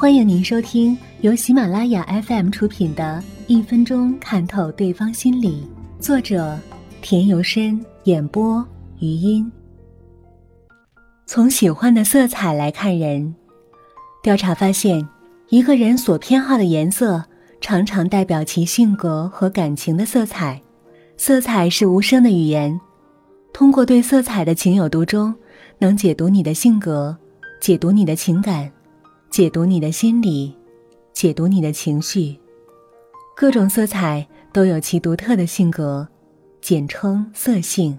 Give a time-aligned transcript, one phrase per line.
[0.00, 5.68] 欢迎您收听由喜马拉雅 FM 出品的《一分钟看透对方心理》，
[6.02, 6.58] 作者
[7.02, 8.66] 田由深，演播
[8.98, 9.52] 余音。
[11.26, 13.34] 从喜欢的色彩来看人，
[14.22, 15.06] 调查发现，
[15.50, 17.22] 一个人所偏好的颜色
[17.60, 20.62] 常常代表其性格和感情的色彩。
[21.18, 22.80] 色彩是无声的语言，
[23.52, 25.34] 通过对色彩的情有独钟，
[25.76, 27.14] 能解读你的性格，
[27.60, 28.72] 解读你的情感，
[29.40, 30.54] 解读你的心理，
[31.14, 32.38] 解读你的情绪。
[33.34, 36.06] 各种色彩都有其独特的性格，
[36.60, 37.98] 简称色性。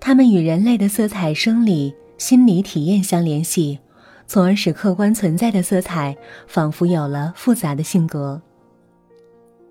[0.00, 1.94] 它们与人类的色彩生理。
[2.16, 3.78] 心理体验相联系，
[4.26, 8.40] 从而使客观存在的色彩仿佛有了复杂的性格。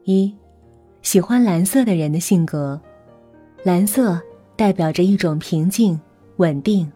[0.04, 0.32] 一，
[1.02, 2.80] 喜欢蓝色的人的性格，
[3.64, 4.22] 蓝色
[4.56, 6.00] 代表着一种平静、
[6.36, 6.92] 稳定，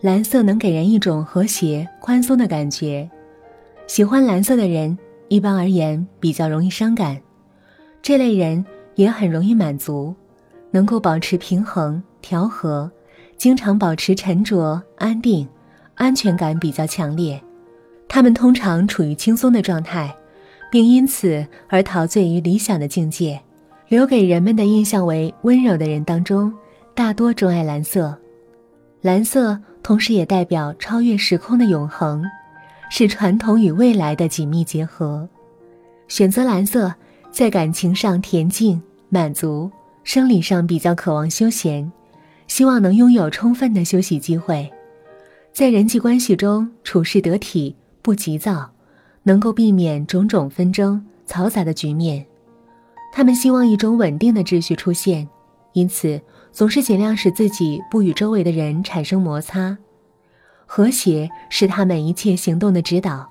[0.00, 3.08] 蓝色能给人一种和谐、宽松的感觉。
[3.86, 4.96] 喜欢蓝色的人，
[5.28, 7.20] 一般而言比较容易伤感，
[8.00, 10.14] 这类人也很容易满足，
[10.70, 12.90] 能够保持平衡、调和。
[13.36, 15.46] 经常保持沉着、安定，
[15.96, 17.38] 安全感比较强烈。
[18.08, 20.14] 他们通常处于轻松的状态，
[20.70, 23.38] 并因此而陶醉于理想的境界。
[23.88, 26.50] 留给人们的印象为温柔的人当中，
[26.94, 28.16] 大多钟爱蓝色。
[29.02, 32.22] 蓝色同时也代表超越时空的永恒，
[32.90, 35.26] 是传统与未来的紧密结合。
[36.08, 36.94] 选择蓝色，
[37.30, 39.70] 在感情上恬静满足，
[40.04, 41.90] 生理上比较渴望休闲。
[42.46, 44.70] 希望能拥有充分的休息机会，
[45.52, 48.68] 在人际关系中处事得体不急躁，
[49.22, 52.26] 能够避免种种纷争嘈杂的局面。
[53.12, 55.26] 他们希望一种稳定的秩序出现，
[55.72, 56.20] 因此
[56.52, 59.76] 总是尽量使自己不与周围的人产生摩擦。
[60.66, 63.28] 和谐是他们一切行动的指导。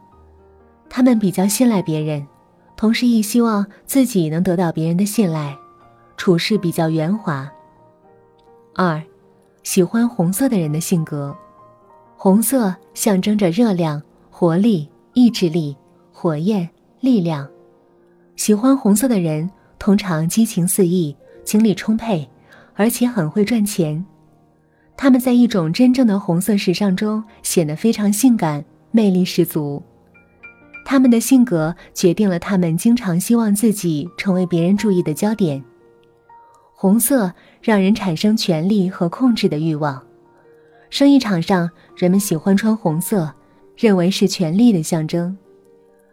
[0.89, 2.25] 他们比较信赖别人，
[2.75, 5.57] 同时亦希望自己能得到别人的信赖，
[6.17, 7.51] 处事比较圆滑。
[8.75, 9.01] 二。
[9.61, 11.35] 喜欢红色的人的性格，
[12.15, 14.01] 红色象征着热量、
[14.31, 15.77] 活力、意志力、
[16.11, 16.67] 火焰、
[17.01, 17.47] 力量。
[18.37, 19.47] 喜欢红色的人
[19.77, 22.27] 通常激情四溢、精力充沛，
[22.79, 24.05] 而且很会赚钱。
[24.95, 29.83] 他们在一种真正的红色时尚中显得非常性感、魅力十足。
[30.85, 35.61] 他们的性格决定了他们经常希望自己成为别人注意的焦点。
[36.73, 40.01] 红色让人产生权力和控制的欲望，
[40.89, 43.33] 生意场上人们喜欢穿红色，
[43.75, 45.37] 认为是权力的象征。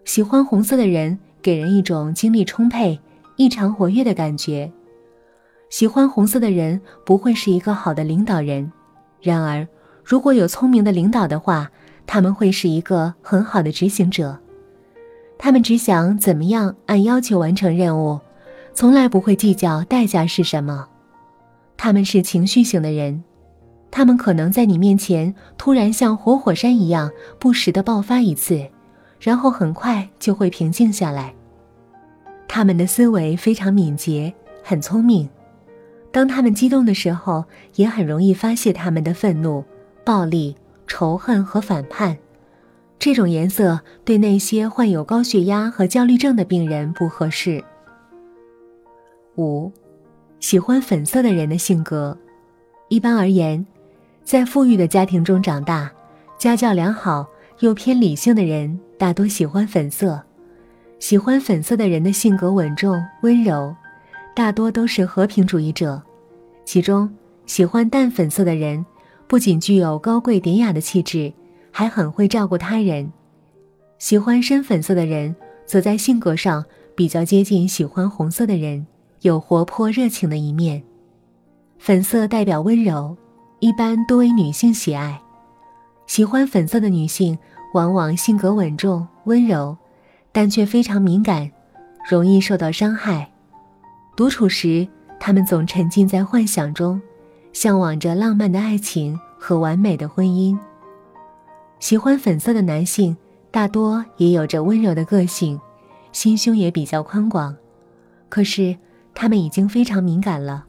[0.05, 2.99] 喜欢红色的人给人一种精力充沛、
[3.37, 4.73] 异常活跃的感觉。
[5.69, 8.71] 喜欢红色的人不会是一个好的领导人，
[9.21, 9.67] 然而
[10.05, 11.71] 如果有聪明的领导的话，
[12.07, 14.39] 他们会是一个很好的执行者。
[15.39, 18.21] 他们只想怎么样按要求完成任务。
[18.73, 20.87] 从来不会计较代价是什么，
[21.77, 23.25] 他们是情绪型的人，
[23.91, 28.67] 他们可能在你面前突然像活火山一样不时的爆发一次，
[29.19, 31.35] 然后很快就会平静下来。
[32.47, 34.33] 他们的思维非常敏捷，
[34.63, 35.27] 很聪明，
[36.17, 37.45] 当他们激动的时候，
[37.75, 39.63] 也很容易发泄他们的愤怒、
[40.03, 40.57] 暴力、
[40.87, 42.17] 仇恨和反叛。
[42.99, 47.63] 这种颜色对那些患有高血压和焦虑症的病人不合适。
[49.37, 49.71] 五，
[50.41, 52.17] 喜欢粉色的人的性格，
[52.89, 53.67] 一般而言，
[54.25, 55.93] 在富裕的家庭中长大、
[56.39, 57.27] 家教良好
[57.59, 60.19] 又偏理性的人，大多喜欢粉色。
[60.99, 63.77] 喜欢粉色的人的性格稳重温柔，
[64.35, 66.03] 大多都是和平主义者。
[66.67, 67.09] 其中，
[67.47, 68.85] 喜欢淡粉色的人，
[69.29, 71.33] 不仅具有高贵典雅的气质，
[71.71, 73.11] 还很会照顾他人。
[73.99, 75.35] 喜欢深粉色的人，
[75.65, 76.65] 则在性格上
[76.97, 78.85] 比较接近喜欢红色的人。
[79.23, 80.83] 有活泼热情的一面，
[81.79, 83.17] 粉色代表温柔，
[83.61, 85.21] 一般多为女性喜爱。
[86.07, 87.37] 喜欢粉色的女性
[87.75, 89.77] 往往性格稳重温柔，
[90.33, 91.51] 但却非常敏感，
[92.09, 93.29] 容易受到伤害。
[94.17, 94.87] 独处时，
[95.19, 97.01] 他们总沉浸在幻想中，
[97.53, 100.59] 向往着浪漫的爱情和完美的婚姻。
[101.81, 103.17] 喜欢粉色的男性
[103.51, 105.61] 大多也有着温柔的个性，
[106.13, 107.57] 心胸也比较宽广，
[108.29, 108.77] 可是。
[109.19, 110.67] 他们已经非常敏感了，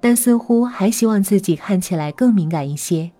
[0.00, 3.10] 但似乎还希望自己看起来更敏感一些。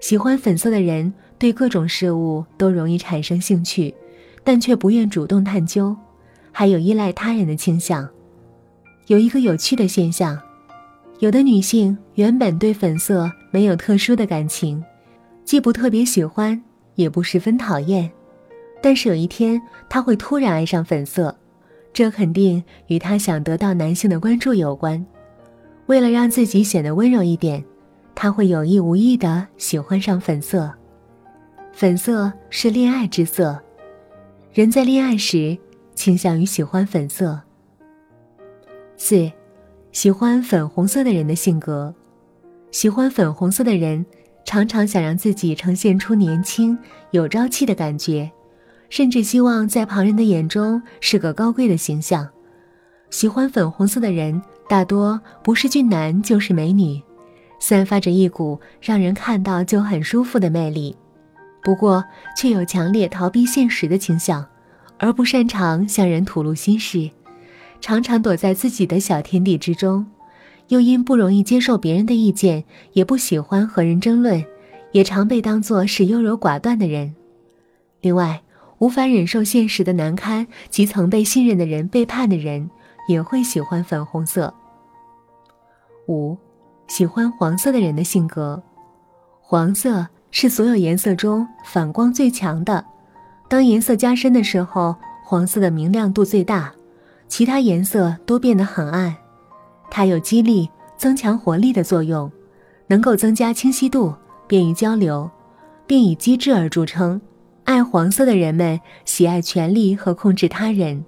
[0.00, 3.94] 喜欢粉色的人对各种事物都容易产生兴趣，
[4.42, 5.96] 但却不愿主动探究，
[6.50, 8.08] 还有依赖他人的倾向。
[9.06, 10.36] 有一个有趣的现象：
[11.20, 14.82] 有的女性原本对粉色没有特殊的感情，
[15.44, 16.60] 既不特别喜欢，
[16.96, 18.10] 也不十分讨厌，
[18.82, 21.32] 但是有一天她会突然爱上粉色，
[21.92, 25.04] 这肯定与她想得到男性的关注有关。
[25.86, 27.64] 为了让自己显得温柔一点，
[28.12, 30.72] 他会有意无意的喜欢上粉色。
[31.72, 33.62] 粉色是恋爱之色，
[34.52, 35.56] 人在恋爱时
[35.94, 37.40] 倾向于喜欢粉色。
[38.98, 39.30] 四，
[39.92, 41.94] 喜欢粉红色的人的性格，
[42.70, 44.04] 喜欢粉红色的人
[44.44, 46.76] 常常想让自己呈现出年轻
[47.10, 48.30] 有朝气的感觉，
[48.88, 52.26] 甚至希望在旁人的眼中是个高贵的形象。
[53.10, 57.00] 喜欢粉红色的人大多不是俊男就是美女，
[57.60, 60.96] 散发着一股让人看到就很舒服的魅力。
[61.62, 62.02] 不过，
[62.36, 64.44] 却有强烈逃避现实的倾向，
[64.98, 67.10] 而不擅长向人吐露心事，
[67.80, 70.06] 常常躲在自己的小天地之中，
[70.68, 74.44] 又因不容易接受别人的意见，也不喜欢和人争论，
[74.92, 77.14] 也常被当作是优柔寡断的人。
[78.00, 78.42] 另外，
[78.78, 82.70] 无法忍受现实的难堪及曾被信任的人背叛的人，
[83.08, 84.52] 也会喜欢粉红色。
[86.08, 86.36] 五，
[86.88, 88.62] 喜欢黄色的人的性格，
[89.40, 90.06] 黄色。
[90.32, 92.84] 是所有颜色中反光最强的。
[93.48, 94.94] 当颜色加深的时候，
[95.24, 96.70] 黄色的明亮度最大，
[97.28, 99.14] 其他颜色都变得很暗。
[99.90, 102.30] 它有激励、增强活力的作用，
[102.86, 104.14] 能够增加清晰度，
[104.46, 105.30] 便于交流，
[105.86, 107.20] 并以机智而著称。
[107.64, 111.04] 爱黄色的人们喜爱权力和控制他人，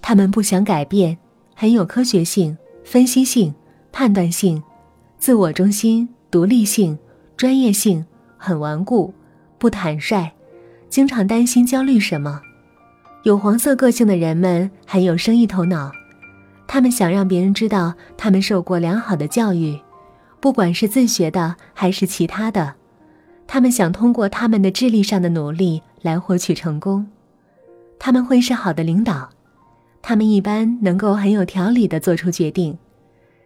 [0.00, 1.16] 他们不想改变，
[1.54, 3.54] 很有科学性、分析性、
[3.90, 4.62] 判断性、
[5.18, 6.98] 自我中心、独立性、
[7.36, 8.04] 专业性。
[8.44, 9.14] 很顽固，
[9.56, 10.28] 不坦率，
[10.88, 12.42] 经常担心、焦虑什么。
[13.24, 15.92] 有黄色个性的人们很有生意头脑，
[16.66, 19.78] 他们想让别人知道他们受过良好的教育，
[20.40, 22.74] 不管是自学的还是其他的。
[23.46, 27.06] 他们想通过他们的智力上的努力来获取成功。
[27.98, 29.30] 他们会是好的领导，
[30.00, 32.76] 他们一般能够很有条理地做出决定，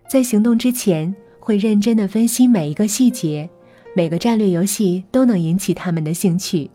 [0.08, 3.50] 在行动之前会认真地分析每一个细节。
[3.94, 6.70] 每个战略游戏都能引起他们的兴趣，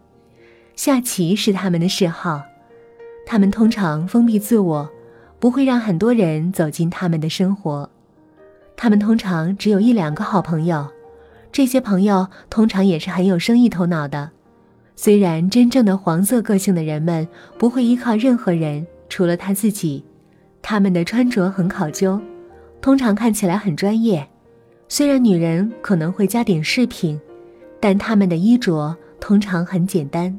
[0.75, 2.41] 下棋是他们的嗜好。
[3.31, 4.89] 他们通常封闭自我，
[5.39, 7.89] 不会让很多人走进他们的生活。
[8.75, 10.85] 他们通常只有一两个好朋友，
[11.49, 14.31] 这些朋友通常也是很有生意头脑的。
[14.97, 17.25] 虽然真正的黄色个性的人们
[17.57, 20.03] 不会依靠任何人，除了他自己。
[20.61, 22.19] 他们的穿着很考究，
[22.81, 24.27] 通常看起来很专业。
[24.89, 27.17] 虽然女人可能会加点饰品，
[27.79, 30.37] 但他们的衣着通常很简单。